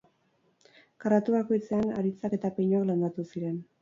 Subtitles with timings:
[1.03, 3.63] Karratu bakoitzean haritzak eta pinuak landatu ziren.